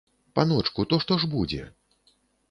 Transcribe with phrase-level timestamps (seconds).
[0.37, 1.67] Паночку, то што ж будзе?